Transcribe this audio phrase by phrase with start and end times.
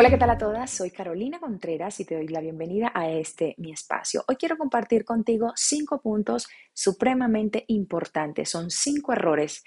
[0.00, 0.70] Hola, ¿qué tal a todas?
[0.70, 4.24] Soy Carolina Contreras y te doy la bienvenida a este mi espacio.
[4.28, 8.48] Hoy quiero compartir contigo cinco puntos supremamente importantes.
[8.48, 9.62] Son cinco errores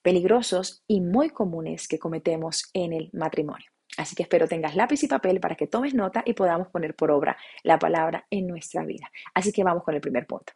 [0.00, 3.66] peligrosos y muy comunes que cometemos en el matrimonio.
[3.96, 7.10] Así que espero tengas lápiz y papel para que tomes nota y podamos poner por
[7.10, 9.10] obra la palabra en nuestra vida.
[9.34, 10.52] Así que vamos con el primer punto.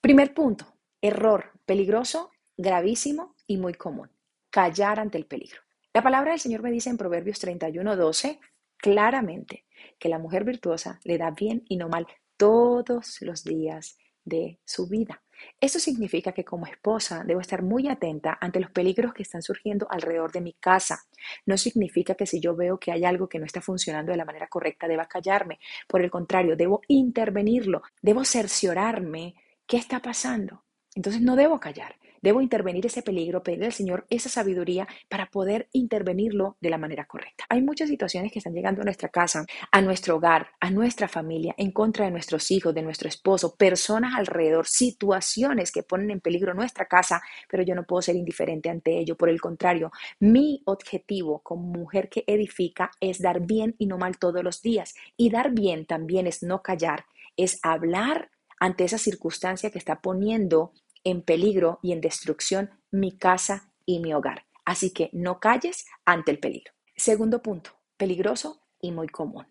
[0.00, 0.66] Primer punto,
[1.00, 4.10] error peligroso, gravísimo y muy común.
[4.50, 5.60] Callar ante el peligro.
[5.94, 8.38] La palabra del Señor me dice en Proverbios 31, 12
[8.78, 9.64] claramente
[9.98, 12.06] que la mujer virtuosa le da bien y no mal
[12.36, 15.22] todos los días de su vida.
[15.60, 19.86] Eso significa que como esposa debo estar muy atenta ante los peligros que están surgiendo
[19.90, 21.04] alrededor de mi casa.
[21.46, 24.24] No significa que si yo veo que hay algo que no está funcionando de la
[24.24, 25.58] manera correcta deba callarme.
[25.86, 29.34] Por el contrario, debo intervenirlo, debo cerciorarme
[29.66, 30.64] qué está pasando.
[30.94, 31.96] Entonces no debo callar.
[32.22, 37.06] Debo intervenir ese peligro, pedirle al Señor esa sabiduría para poder intervenirlo de la manera
[37.06, 37.44] correcta.
[37.48, 41.54] Hay muchas situaciones que están llegando a nuestra casa, a nuestro hogar, a nuestra familia,
[41.58, 46.54] en contra de nuestros hijos, de nuestro esposo, personas alrededor, situaciones que ponen en peligro
[46.54, 49.16] nuestra casa, pero yo no puedo ser indiferente ante ello.
[49.16, 54.18] Por el contrario, mi objetivo como mujer que edifica es dar bien y no mal
[54.18, 54.94] todos los días.
[55.16, 58.30] Y dar bien también es no callar, es hablar
[58.60, 60.72] ante esa circunstancia que está poniendo
[61.08, 64.44] en peligro y en destrucción mi casa y mi hogar.
[64.66, 66.74] Así que no calles ante el peligro.
[66.96, 69.46] Segundo punto, peligroso y muy común.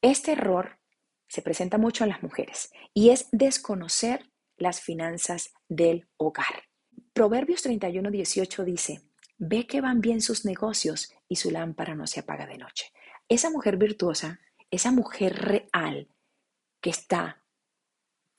[0.00, 0.78] Este error
[1.28, 6.64] se presenta mucho en las mujeres y es desconocer las finanzas del hogar.
[7.12, 9.02] Proverbios 31, 18 dice,
[9.36, 12.86] ve que van bien sus negocios y su lámpara no se apaga de noche.
[13.28, 16.08] Esa mujer virtuosa, esa mujer real
[16.80, 17.41] que está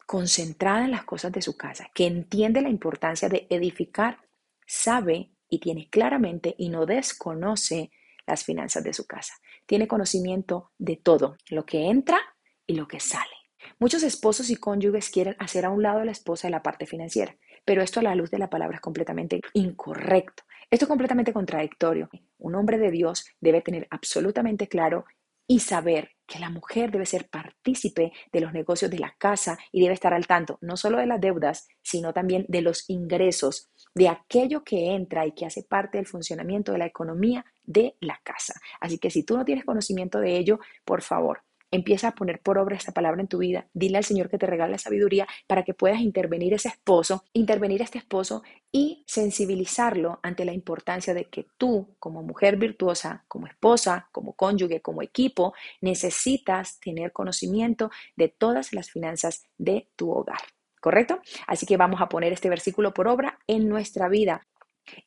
[0.06, 4.20] concentrada en las cosas de su casa, que entiende la importancia de edificar,
[4.66, 7.92] sabe y tiene claramente y no desconoce
[8.26, 9.34] las finanzas de su casa.
[9.66, 12.20] Tiene conocimiento de todo, lo que entra
[12.66, 13.32] y lo que sale.
[13.80, 16.86] Muchos esposos y cónyuges quieren hacer a un lado a la esposa de la parte
[16.86, 20.44] financiera, pero esto a la luz de la palabra es completamente incorrecto.
[20.70, 22.10] Esto es completamente contradictorio.
[22.40, 25.06] Un hombre de Dios debe tener absolutamente claro
[25.48, 29.82] y saber que la mujer debe ser partícipe de los negocios de la casa y
[29.82, 34.10] debe estar al tanto no solo de las deudas, sino también de los ingresos, de
[34.10, 38.60] aquello que entra y que hace parte del funcionamiento de la economía de la casa.
[38.80, 41.44] Así que si tú no tienes conocimiento de ello, por favor,
[41.74, 43.66] Empieza a poner por obra esta palabra en tu vida.
[43.74, 47.86] Dile al Señor que te regale sabiduría para que puedas intervenir ese esposo, intervenir a
[47.86, 54.08] este esposo y sensibilizarlo ante la importancia de que tú, como mujer virtuosa, como esposa,
[54.12, 60.42] como cónyuge, como equipo, necesitas tener conocimiento de todas las finanzas de tu hogar.
[60.80, 61.22] ¿Correcto?
[61.48, 64.46] Así que vamos a poner este versículo por obra en nuestra vida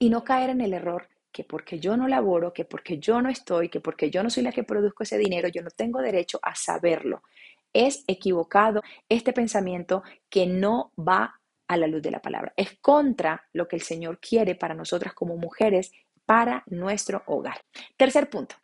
[0.01, 3.29] y no caer en el error que porque yo no laboro, que porque yo no
[3.29, 6.39] estoy, que porque yo no soy la que produzco ese dinero, yo no tengo derecho
[6.41, 7.23] a saberlo.
[7.75, 11.39] Es equivocado este pensamiento que no va
[11.69, 12.55] a la luz de la palabra.
[12.57, 15.93] Es contra lo que el Señor quiere para nosotras como mujeres,
[16.25, 17.61] para nuestro hogar.
[17.99, 18.55] Tercer punto,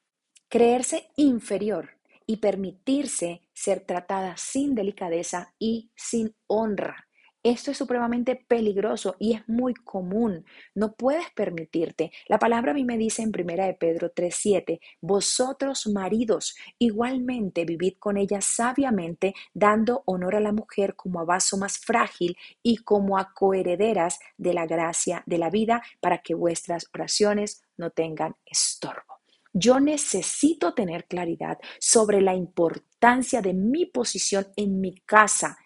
[0.49, 1.91] creerse inferior
[2.27, 7.07] y permitirse ser tratada sin delicadeza y sin honra.
[7.45, 10.45] Esto es supremamente peligroso y es muy común.
[10.77, 12.13] No puedes permitirte.
[12.29, 17.95] La palabra a mí me dice en primera de Pedro 3:7, vosotros maridos igualmente vivid
[17.99, 23.19] con ella sabiamente, dando honor a la mujer como a vaso más frágil y como
[23.19, 29.21] a coherederas de la gracia de la vida, para que vuestras oraciones no tengan estorbo.
[29.53, 35.59] Yo necesito tener claridad sobre la importancia de mi posición en mi casa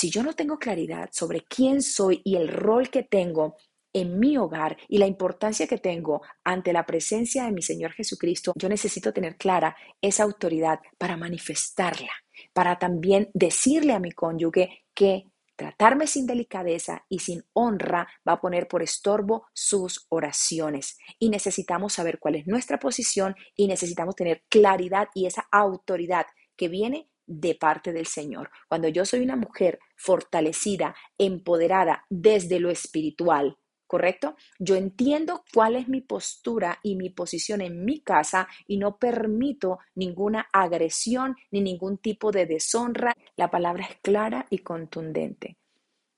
[0.00, 3.56] si yo no tengo claridad sobre quién soy y el rol que tengo
[3.92, 8.54] en mi hogar y la importancia que tengo ante la presencia de mi Señor Jesucristo,
[8.56, 12.12] yo necesito tener clara esa autoridad para manifestarla,
[12.54, 15.24] para también decirle a mi cónyuge que
[15.54, 20.96] tratarme sin delicadeza y sin honra va a poner por estorbo sus oraciones.
[21.18, 26.24] Y necesitamos saber cuál es nuestra posición y necesitamos tener claridad y esa autoridad
[26.56, 28.50] que viene de parte del Señor.
[28.68, 33.56] Cuando yo soy una mujer fortalecida, empoderada desde lo espiritual,
[33.86, 34.34] ¿correcto?
[34.58, 39.78] Yo entiendo cuál es mi postura y mi posición en mi casa y no permito
[39.94, 43.14] ninguna agresión ni ningún tipo de deshonra.
[43.36, 45.56] La palabra es clara y contundente.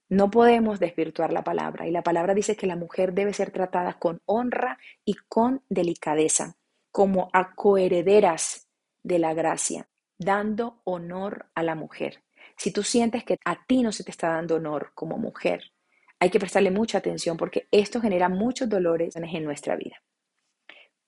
[0.08, 3.99] No podemos desvirtuar la palabra y la palabra dice que la mujer debe ser tratada
[3.99, 6.56] con honra y con delicadeza,
[6.91, 8.69] como a coherederas
[9.03, 9.88] de la gracia,
[10.24, 12.22] dando honor a la mujer.
[12.56, 15.72] Si tú sientes que a ti no se te está dando honor como mujer,
[16.20, 19.96] hay que prestarle mucha atención porque esto genera muchos dolores en nuestra vida.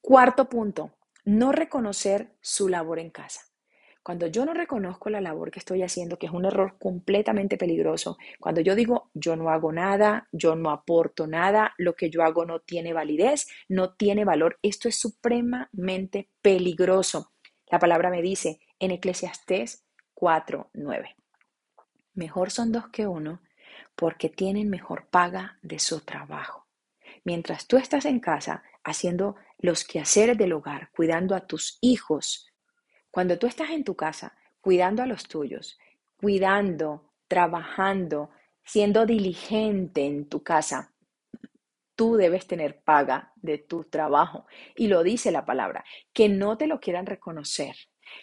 [0.00, 3.40] Cuarto punto, no reconocer su labor en casa.
[4.02, 8.18] Cuando yo no reconozco la labor que estoy haciendo, que es un error completamente peligroso,
[8.38, 12.44] cuando yo digo yo no hago nada, yo no aporto nada, lo que yo hago
[12.44, 17.33] no tiene validez, no tiene valor, esto es supremamente peligroso.
[17.68, 19.84] La palabra me dice en Eclesiastés
[20.14, 21.14] 4:9.
[22.14, 23.40] Mejor son dos que uno
[23.96, 26.66] porque tienen mejor paga de su trabajo.
[27.24, 32.52] Mientras tú estás en casa haciendo los quehaceres del hogar, cuidando a tus hijos,
[33.10, 35.78] cuando tú estás en tu casa, cuidando a los tuyos,
[36.16, 38.30] cuidando, trabajando,
[38.64, 40.93] siendo diligente en tu casa,
[41.94, 44.46] tú debes tener paga de tu trabajo.
[44.74, 47.76] Y lo dice la palabra, que no te lo quieran reconocer,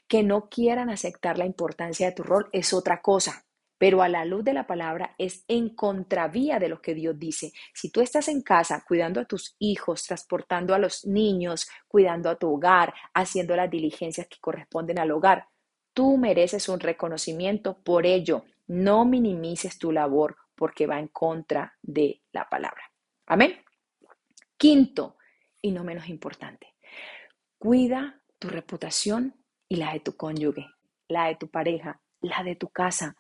[0.07, 3.45] que no quieran aceptar la importancia de tu rol es otra cosa
[3.81, 7.51] pero a la luz de la palabra es en contravía de lo que Dios dice.
[7.73, 12.38] Si tú estás en casa cuidando a tus hijos, transportando a los niños, cuidando a
[12.38, 15.47] tu hogar, haciendo las diligencias que corresponden al hogar,
[15.95, 18.44] tú mereces un reconocimiento por ello.
[18.67, 22.90] No minimices tu labor porque va en contra de la palabra.
[23.31, 23.54] Amén.
[24.57, 25.16] Quinto,
[25.62, 26.68] y no menos importante,
[27.57, 29.36] cuida tu reputación
[29.69, 30.68] y la de tu cónyuge,
[31.07, 33.16] la de tu pareja, la de tu casa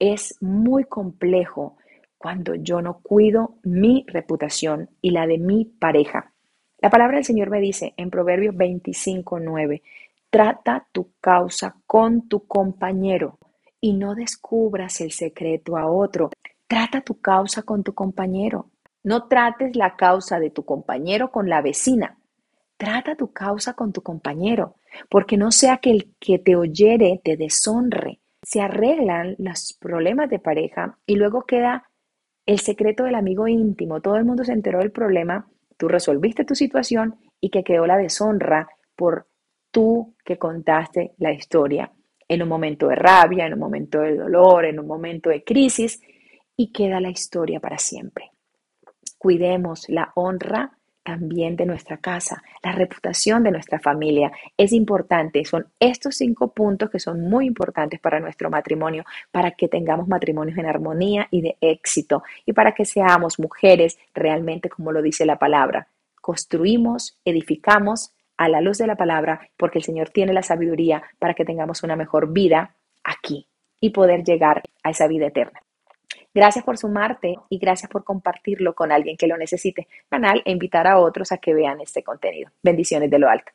[0.00, 1.76] es muy complejo
[2.18, 6.32] cuando yo no cuido mi reputación y la de mi pareja.
[6.78, 9.80] La palabra del Señor me dice en Proverbios 25:9,
[10.28, 13.38] trata tu causa con tu compañero
[13.80, 16.30] y no descubras el secreto a otro.
[16.66, 18.72] Trata tu causa con tu compañero.
[19.06, 22.18] No trates la causa de tu compañero con la vecina.
[22.76, 24.74] Trata tu causa con tu compañero,
[25.08, 30.40] porque no sea que el que te oyere te deshonre se arreglan los problemas de
[30.40, 31.88] pareja y luego queda
[32.46, 34.00] el secreto del amigo íntimo.
[34.00, 37.98] Todo el mundo se enteró del problema, tú resolviste tu situación y que quedó la
[37.98, 38.66] deshonra
[38.96, 39.28] por
[39.70, 41.92] tú que contaste la historia
[42.26, 46.02] en un momento de rabia, en un momento de dolor, en un momento de crisis
[46.56, 48.32] y queda la historia para siempre.
[49.18, 50.72] Cuidemos la honra
[51.06, 54.32] también de nuestra casa, la reputación de nuestra familia.
[54.56, 59.68] Es importante, son estos cinco puntos que son muy importantes para nuestro matrimonio, para que
[59.68, 65.00] tengamos matrimonios en armonía y de éxito y para que seamos mujeres realmente como lo
[65.00, 65.86] dice la palabra.
[66.20, 71.34] Construimos, edificamos a la luz de la palabra porque el Señor tiene la sabiduría para
[71.34, 72.74] que tengamos una mejor vida
[73.04, 73.46] aquí
[73.80, 75.60] y poder llegar a esa vida eterna.
[76.36, 79.88] Gracias por sumarte y gracias por compartirlo con alguien que lo necesite.
[80.10, 82.50] Canal e invitar a otros a que vean este contenido.
[82.62, 83.52] Bendiciones de lo alto.